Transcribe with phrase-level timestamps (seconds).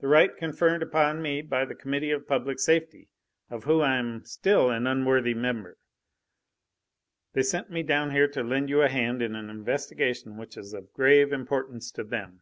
[0.00, 3.10] "The right conferred upon me by the Committee of Public Safety,
[3.50, 5.76] of whom I am still an unworthy member.
[7.34, 10.72] They sent me down here to lend you a hand in an investigation which is
[10.72, 12.40] of grave importance to them."